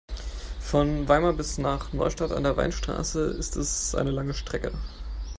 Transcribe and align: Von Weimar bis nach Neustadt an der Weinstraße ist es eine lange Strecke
Von 0.59 1.07
Weimar 1.07 1.33
bis 1.33 1.59
nach 1.59 1.93
Neustadt 1.93 2.31
an 2.31 2.41
der 2.41 2.57
Weinstraße 2.57 3.19
ist 3.23 3.55
es 3.55 3.93
eine 3.93 4.09
lange 4.09 4.33
Strecke 4.33 4.73